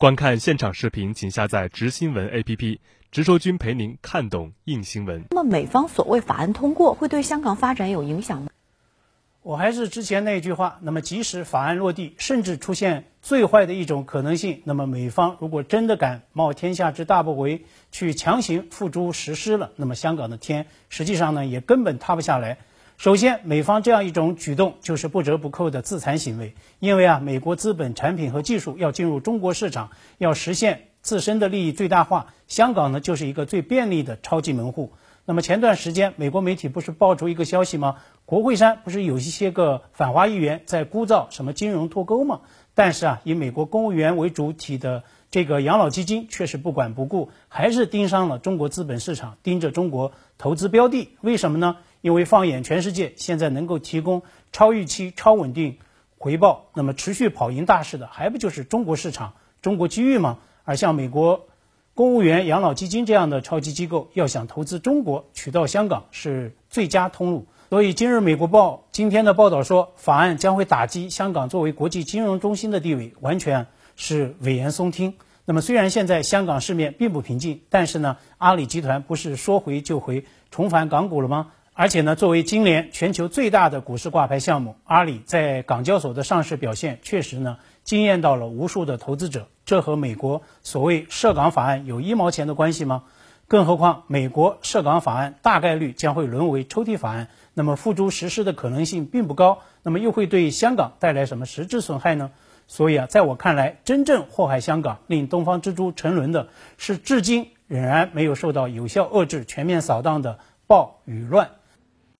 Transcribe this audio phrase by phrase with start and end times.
[0.00, 2.78] 观看现场视频，请下载“直新闻 ”APP，
[3.12, 5.26] 直说君陪您看懂硬新闻。
[5.28, 8.48] 那么，美方所谓法案通过，会对香港发展有影响吗？
[9.42, 17.60] 我还是之前那句话，那么即使法案落地，甚至出现最坏的一种可能性，那么美方如果真的敢冒天下之大不韪
[17.92, 22.56] 去强行付诸实施了，那么香港的天实际上呢也根本塌不下来。
[23.00, 29.88] 首先，美方这样一种举动就是不折不扣的自残行为，因为啊，美国资本、产品和技术要进入中国市场，
[30.18, 34.92] 要实现自身的利益最大化，香港呢就是一个最便利的超级门户。
[35.24, 37.96] 那么前段时间，美国媒体不是爆出一个消息吗？
[38.26, 42.42] 国会山不是有一些个反华议员在鼓噪什么金融脱钩吗？
[42.74, 51.08] 但是啊，以美国公务员为主体的这个养老基金却是不管不顾，还是盯上了中国资本市场，盯着中国投资标的。
[51.22, 51.78] 为什么呢？
[52.00, 54.22] 因为放眼全世界，现在能够提供
[54.52, 55.78] 超预期、超稳定
[56.18, 60.38] 回报，那么持续跑赢大市的，还不就是中国市场、中国机遇吗？
[60.64, 61.46] 而像美国
[61.94, 67.46] 公务员养老基金这样的超级机构，要想投资中国，取到香港是最佳通路。
[67.68, 75.14] 所以，今日美国报今天的报道说，法案将会打击香港作为国际金融中心的地位，完全是危言耸听。
[75.44, 81.52] 那么，虽然现在香港市面并不平静，但是呢，阿里集团不是说回就回，重返港股了吗？
[81.72, 89.48] 而且呢，作为今年全球最大的股市挂牌项目，阿里在港交所的上市表现确实呢惊艳到了无数的投资者。
[89.64, 93.04] 这和美国所谓涉港法案有一毛钱的关系吗？
[93.48, 99.60] 更何况，美国涉港法案大概率将会沦为抽屉法案，那么付诸实施的可能性并不高。
[99.82, 102.30] 那么又会对香港带来什么实质损害呢？
[102.66, 111.50] 所以啊，在我看来，真正祸害香港、令东方之珠沉沦的是至今仍然没有受到有效遏制、全面扫荡的暴与乱。